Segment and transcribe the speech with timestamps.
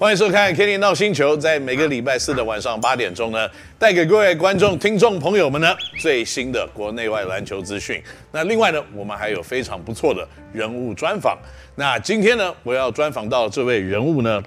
[0.00, 3.46] 欢迎收看《Kenny 闹星球》，在每个礼拜四的晚上八点钟呢，
[3.78, 8.02] 带给各位观众、听众朋友们呢最新的国内外篮球资讯。
[8.32, 11.38] 那另外呢，我们还有非常不错的人物专访。
[11.74, 14.42] 那今天呢，我要专访到这位人物呢，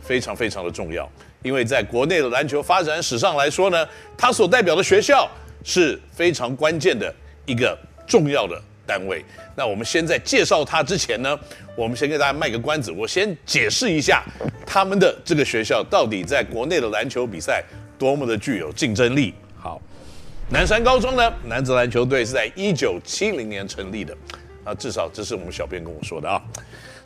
[0.00, 1.10] 非常非常的重要，
[1.42, 3.84] 因为在国内的篮球发展史上来说呢，
[4.16, 5.28] 他所代表的学校
[5.64, 7.12] 是非常关键的
[7.46, 8.56] 一个重要的
[8.88, 9.22] 单位。
[9.54, 11.38] 那我们先在介绍他之前呢，
[11.76, 14.24] 我们先给大家卖个关子，我先解释一下
[14.66, 17.62] 他们的这个学校到底在国内的篮球比赛
[17.98, 19.34] 多么的具有竞争力。
[19.60, 19.78] 好，
[20.48, 24.16] 南山高中呢，男子篮球队是在一九七零年成立的，
[24.64, 26.42] 啊，至少这是我们小编跟我说的啊。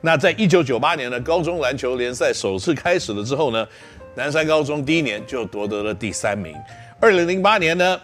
[0.00, 3.66] 那在一九九八年呢，高中篮球联赛首次开始了之后呢，
[4.14, 6.54] 南山高中第一年就夺得了第三名。
[7.00, 8.00] 二零零八年呢，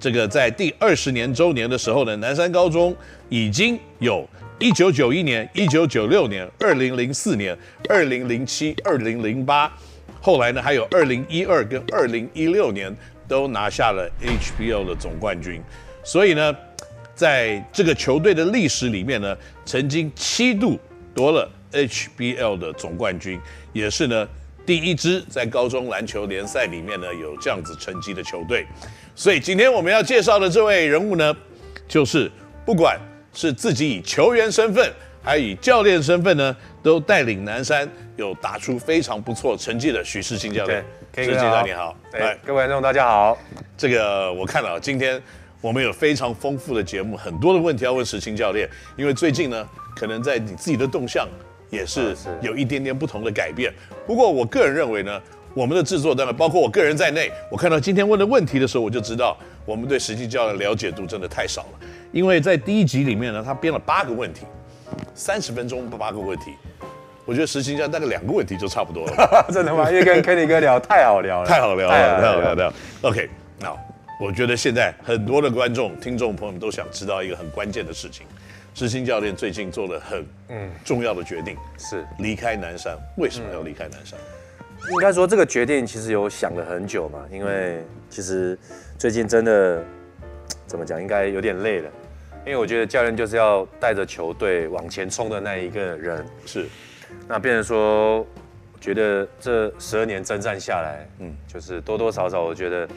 [0.00, 2.96] 这个在第二十年周年的时候呢，南山高中
[3.28, 4.28] 已经有
[4.60, 9.70] 1991年、1996年、2004年、2007、2008，
[10.20, 12.96] 后来呢还有2012跟2016年
[13.26, 15.60] 都拿下了 HBL 的总冠军，
[16.04, 16.56] 所以呢，
[17.14, 20.78] 在这个球队的历史里面呢，曾经七度
[21.14, 23.40] 夺了 HBL 的总冠军，
[23.72, 24.28] 也是呢。
[24.68, 28.66] 第一支在高中篮球联赛里面呢有这样子成绩的球队，
[29.14, 31.34] 所以今天我们要介绍的这位人物呢，
[31.88, 32.30] 就是
[32.66, 33.00] 不管
[33.32, 40.84] 是自己以球员身份，还以教练身份呢，都带领南山有打出非常不错成绩的许世清教练。
[41.16, 43.38] 许世清教练你好，哎，各位观众大家好。
[43.74, 45.18] 这个我看了，今天
[45.62, 51.26] 我们有非常丰富的节目，很多的问题要问世清教练，因为最近呢，可能在你自己的动向。
[51.70, 53.72] 也是有一点点不同的改变，
[54.06, 55.20] 不过我个人认为呢，
[55.54, 61.86] 我们的制作单位，包括我个人在内，我看到今天问的问题的时候，我就知道我们对实际教育的了解度真的太少了。
[62.10, 64.46] 因为在第一集里面呢，他编了八个问题，
[65.14, 66.52] 三十分钟八个问题，
[67.26, 69.46] 我觉得世清教练大概两个问题就差不多了。
[69.52, 69.90] 真的吗？
[69.90, 72.74] 因为跟 Kenny 哥聊太好聊了，太好聊了，太好聊了。
[73.02, 73.28] OK，
[73.60, 73.76] 那
[74.18, 78.26] 我觉得现在很多的观众、听众朋友们都想知道一个很关键的事情。
[78.78, 82.96] 世清教练最近做了很嗯重要的决定，是离开南山。
[83.16, 84.16] 为什么要离开南山？
[84.92, 88.56] 应该说这个决定其实有想了很久嘛，因为其实
[88.96, 89.84] 最近真的
[90.64, 91.90] 怎么讲，应该有点累了。
[92.46, 96.24] 因为我觉得教练就是要带着球队往前冲的那一个人。
[96.46, 96.68] 是，
[97.26, 98.24] 那变成说，
[98.80, 102.88] 觉得这十二年征战下来，嗯，就是多多少少我觉得。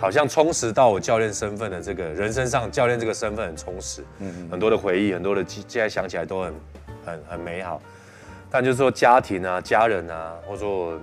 [0.00, 6.54] 好像充实到我教练身份的这个人身上，教练这个身份很充实，嗯，嗯，很多的回忆，很多的现在想起来都很
[7.04, 7.82] 很很美好。
[8.50, 10.98] 但就是说家庭啊、家人啊，或者说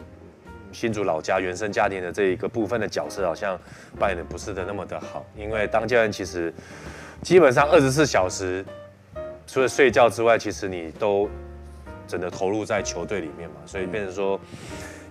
[0.71, 3.57] 新竹老家原生家庭的这一个部分的角色，好像
[3.99, 5.23] 扮演的不是的那么的好。
[5.35, 6.51] 因为当教练其实
[7.21, 8.65] 基本上二十四小时，
[9.45, 11.29] 除了睡觉之外，其实你都
[12.07, 14.39] 整个投入在球队里面嘛，所以变成说，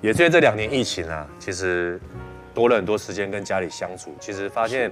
[0.01, 2.01] 也最近这两年疫情啊，其实。
[2.57, 4.91] 多了很多时间跟家里相处，其实发现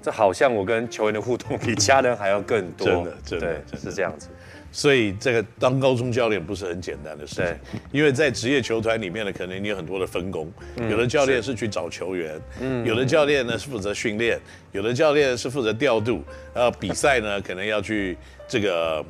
[0.00, 2.86] 这好像我跟球员的互动比 家人还要更多。
[2.86, 4.28] 真的，真的，对，真的是这样子。
[4.74, 14.40] 所以这个当高中教练不是很简单的事情，因为在职业球团里面呢，可能你有很多的分工，嗯、有的教练是去找球员，嗯，有的教练呢是负责训练，
[14.72, 18.16] 有的教练是负责调度，然后比赛呢可能要去
[18.48, 19.04] 这个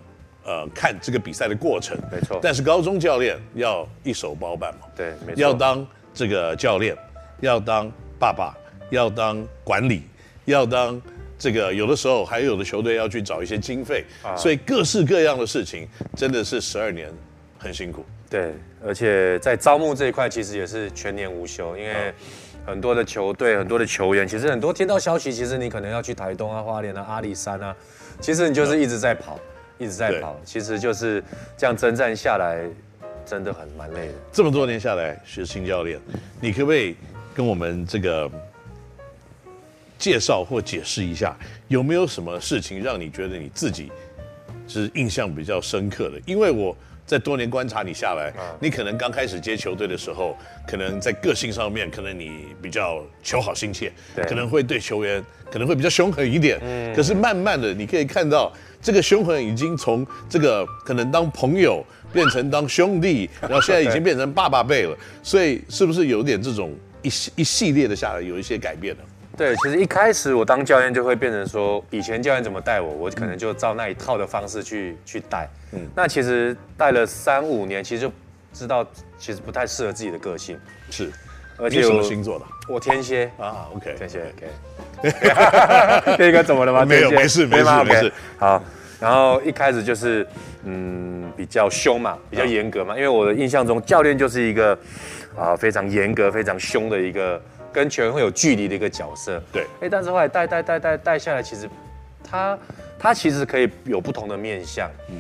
[0.44, 2.40] 呃看这个比赛的过程，没错。
[2.42, 5.40] 但是高中教练要一手包办嘛，对，没错。
[5.40, 6.96] 要当这个教练。
[7.42, 8.56] 要当爸爸，
[8.90, 10.02] 要当管理，
[10.44, 11.00] 要当
[11.36, 17.12] 这个，有的时候还有的球队要去找一些经费，啊、所以各式各样的事情真的是十二年
[17.58, 18.04] 很辛苦。
[18.30, 18.54] 对，
[18.86, 22.14] 而且在招募这一块其实也是全年无休，因为
[22.64, 27.74] 很多的球队、很多的球员，其实很多听到消息，其实你可能要去台东啊、花莲啊、阿里山啊，
[28.20, 29.36] 其实你就是一直在跑，
[29.78, 31.22] 一直在跑，其实就是
[31.56, 32.64] 这样征战下来，
[33.26, 34.14] 真的很蛮累的。
[34.30, 36.00] 这么多年下来，学新教练，
[36.40, 36.96] 你可不可以？
[37.34, 38.30] 跟我们这个
[39.98, 41.36] 介绍或解释一下，
[41.68, 43.90] 有没有什么事情让你觉得你自己
[44.66, 46.20] 是印象比较深刻的？
[46.26, 46.76] 因为我
[47.06, 50.36] 在多年观察你下来，你可能刚开始接球队的时候，
[50.66, 53.92] 可能在个性上面，可能你比较求好心切，
[54.28, 56.58] 可能会对球员可能会比较凶狠一点。
[56.62, 56.94] 嗯。
[56.94, 64.96] 可是慢慢的，你可以看到这个凶狠已经从这个可能当朋友变成当兄弟，然后现在已经变成爸爸辈了。
[65.22, 66.72] 所以是不是有点这种？
[67.02, 69.02] 一系一系列的下来有一些改变了。
[69.36, 75.48] 对，其实一开始我当教练就会变成说，以前教练怎么带我，我可能就照那一套的方式去去带。
[75.72, 78.12] 嗯，那其实带了三五年，其实就
[78.52, 78.86] 知道
[79.18, 80.60] 其实不太适合自己的个性。
[80.90, 81.10] 是，
[81.56, 82.44] 而且什么星座的？
[82.68, 84.50] 我天蝎啊，OK，天蝎，OK。
[86.18, 86.84] 这个怎么了吗？
[86.84, 88.12] 没有，没事，没事，没事。
[88.38, 88.62] 好，
[89.02, 90.24] 然后一开始就是
[90.64, 94.78] 嗯比较凶嘛，比较严格嘛，因为我的印象中教练就是一个
[95.36, 99.42] 啊非常严格、非常凶的一个跟球员会有距离的一个角色。
[99.52, 101.68] 对，哎，但是后来带带带带带下来，其实
[102.22, 102.56] 他
[102.96, 104.88] 他其实可以有不同的面相。
[105.10, 105.16] 嗯，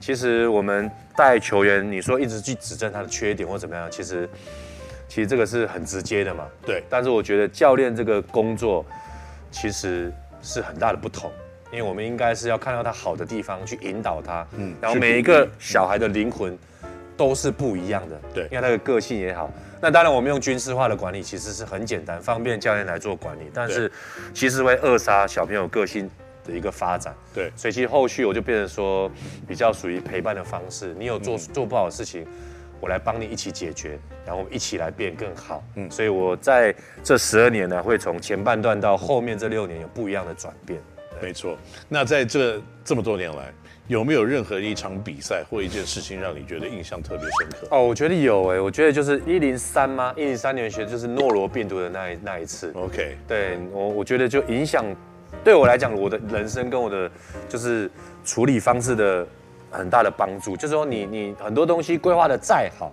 [0.00, 4.26] 其实我们带球员，你说一直去指正他的缺点或怎么样，其实。
[5.08, 6.82] 其实这个是很直接的嘛，对。
[6.90, 8.84] 但是我觉得教练这个工作
[9.52, 10.12] 其实
[10.42, 11.30] 是很大的不同，
[11.76, 14.74] 因为我们应该是要看到他好的地方去引导他，嗯。
[14.80, 16.58] 然后每一个小孩的灵魂
[17.16, 18.44] 都是不一样的，对。
[18.44, 19.50] 因为他的个性也好，
[19.80, 23.92] 那当然我们用军事化的管理其实是很简单，方便教练来做管理，但是
[24.32, 26.10] 其实会扼杀小朋友个性
[26.44, 27.52] 的一个发展，对。
[27.54, 29.10] 所以其实后续我就变成说
[29.46, 32.26] 比较属于陪伴的方式，你有做做不好的事情。
[32.78, 35.64] 我来帮你一起解决，然后我们一起来变更好。
[35.76, 40.78] 嗯，所以我在这十二年呢，会从前半段到后面这六年有不一样的转变。
[41.20, 41.56] 没错。
[41.88, 43.52] 那在这这么多年来，
[43.88, 47.68] 有没有任何一场比赛或一件事情让你觉得印象特别深刻？
[47.70, 50.12] 哦，我觉得有哎，我觉得就是一零三吗？
[50.16, 52.72] 一零三年学就是诺罗病毒的那一那一次。
[52.74, 54.84] OK，对我我觉得就影响
[55.44, 57.10] 对我来讲，我的人生跟我的
[57.48, 57.90] 就是
[58.24, 59.26] 处理方式的。
[59.68, 62.90] 很大的帮助，就是说你你很多东西规划的再好，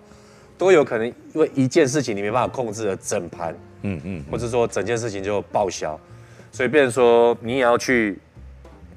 [0.58, 5.98] 都有可能因为一件事情你没办法控制的整盘，嗯嗯，或者说整件事情就报销，
[6.54, 8.18] 所以变成说你也要去，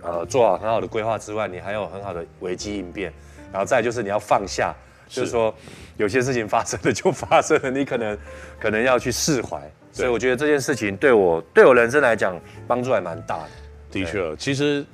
[0.03, 3.13] 呃，做好很好的规划之外，你还有很好的危机应变，
[3.51, 4.73] 然后再就是你要放下，
[5.09, 5.53] 就是说
[5.97, 8.17] 有些事情发生了就发生了，你可能
[8.61, 9.61] 可能要去释怀，
[9.91, 13.49] 所以我觉得这件事情对我对我人生来讲帮助还蛮大的。
[13.91, 14.85] 的确，其实。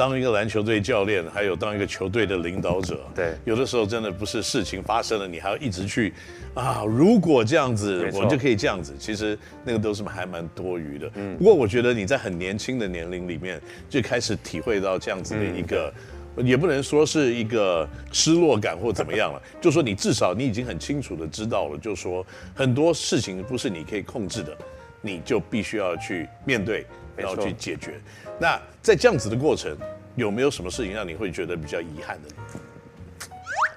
[0.00, 6.14] 当一个篮球队教练，还有当一个球队的领导者，对，有的时候真的不是事情发生了，你还要一直去
[6.54, 8.94] 啊，如果这样子，我们就可以这样子。
[8.98, 11.10] 其实那个都是还蛮多余的。
[11.16, 13.60] 嗯，不过我觉得你在很年轻的年龄里面
[13.90, 15.92] 就开始体会到这样子的一个，
[16.38, 22.24] 也不能说是一个失落感或怎么样了， 就说你至少你已经很清楚的知道了，就说
[22.54, 24.56] 很多事情不是你可以控制的，
[25.00, 26.86] 你就必须要去面对。
[27.16, 28.00] 然后去解决。
[28.38, 29.76] 那在这样子的过程，
[30.14, 33.28] 有没有什么事情让你会觉得比较遗憾的？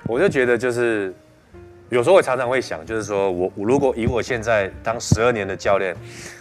[0.07, 1.13] 我就觉得就是，
[1.89, 5.93] 有时候我常常会想，就是说我如果以我现在当十二年的教练，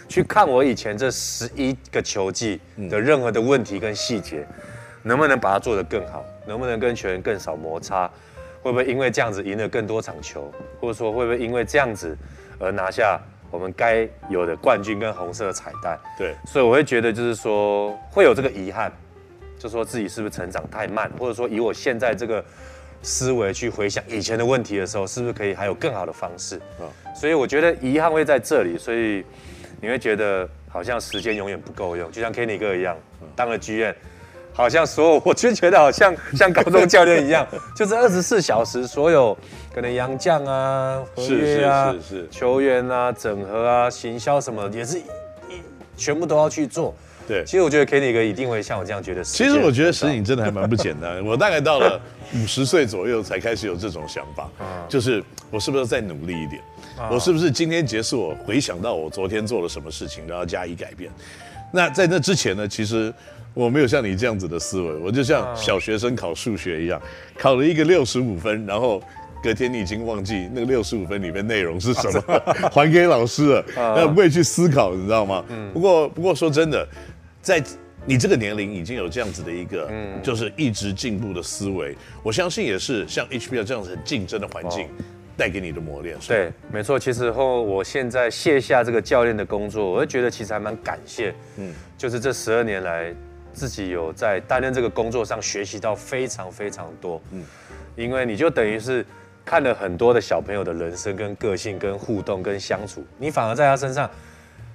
[0.07, 4.47] 去看我以前这十一个球季的任何的问题跟细节，
[5.01, 6.23] 能不能把它做得更好？
[6.47, 8.09] 能不能跟球员更少摩擦？
[8.61, 10.49] 会不会因为这样子赢了更多场球？
[10.79, 12.17] 或者说会不会因为这样子
[12.59, 13.19] 而拿下？
[13.53, 18.91] 我们该有的冠军跟红色的彩带，对，所以我会觉得就是说会有这个遗憾，
[19.59, 22.43] 就说自己是不是成长太慢，或者说以我现在这个
[23.03, 26.57] 思维去回想以前的问题的时候，是不是可以还有更好的方式？
[26.79, 29.23] 啊，所以我觉得遗憾会在这里，所以
[29.79, 32.97] 你会觉得好像时间永远不够用，就像 Kenny 哥一样，
[33.35, 33.95] 当了剧院。
[34.53, 37.45] 好像所有，我就觉得好像 像高中教练一样，
[37.75, 39.37] 就是二十四小时，所有
[39.73, 45.03] 可能洋将啊、合约啊、是是是是球员啊、整合啊、行销什么，也是一
[45.97, 46.93] 全部都要去做。
[47.25, 49.23] 对，其实我觉得 Kenny 哥一定会像我这样觉得。
[49.23, 51.19] 其实我觉得石颖真的还蛮不简单。
[51.25, 51.99] 我大概到了
[52.35, 54.49] 五十岁左右才开始有这种想法，
[54.89, 56.61] 就是我是不是要再努力一点？
[57.09, 61.09] 我是不是今天结束，我回想到我昨天做了什么事情，然后加以改变？
[61.73, 63.13] 那在那之前呢，其实。
[63.55, 66.99] 我没有像你这样子的思维，我就像小学生考数学一样，
[67.37, 68.99] 考了一个六十五分，然后
[69.43, 72.41] 隔天你已经忘记那个六十五分里面内容是什么，
[72.73, 75.45] 还给老师了，那不会去思考，你知道吗？
[75.71, 76.83] 不过不过说真的，
[77.43, 77.63] 在
[78.07, 79.87] 你这个年龄已经有这样子的一个，
[80.23, 84.87] 就是一直进步的思维，我相信也是像 HBL 这样子很竞争的环境
[85.37, 86.17] 带给你的磨练。
[86.27, 86.97] 对，没错。
[86.97, 93.13] 其实后我现在卸下这个教练的工作，我就觉得其实还蛮感谢，嗯，就是这十二年来。
[93.55, 97.45] 自己有在担任这个工作上学习到非常非常多，嗯，
[97.95, 99.05] 因为你就等于是
[99.45, 104.09] 看了很多的小朋友的人生跟个性跟互动跟相处，你反而在他身上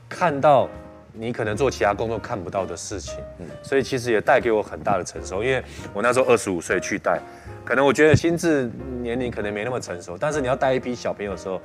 [0.09, 0.69] 看到
[1.13, 5.63] 你可能做其他工作看不到的事情，嗯，所以其实也带给我很大的成熟，因为
[5.93, 7.21] 我那时候二十五岁去带，
[7.65, 11.61] 可能我觉得心智年龄可能没那么成熟，但是你要带一批小朋友的时候，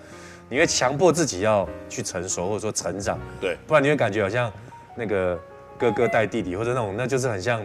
[0.50, 4.52] 你会强迫自己要去成熟或者说成长，对，不然你会感觉好像
[4.96, 5.40] 那个。
[5.76, 7.60] 哥哥带弟弟，或者那种，那就是很像，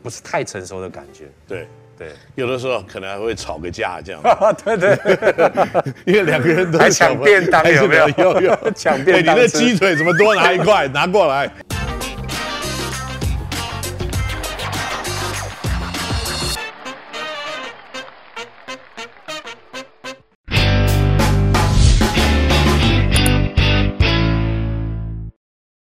[0.00, 1.26] 不是太成熟的感觉。
[1.46, 4.22] 对对，有的时候可能还会吵个架这样。
[4.64, 4.96] 对 对，
[6.06, 8.08] 因为两个人都还抢便当，有没有？
[8.18, 9.36] 有有 抢便当。
[9.36, 10.86] 你那鸡腿怎么多拿一块？
[10.88, 11.50] 拿过来。